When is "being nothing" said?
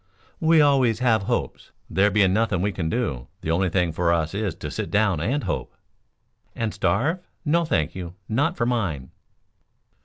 2.09-2.63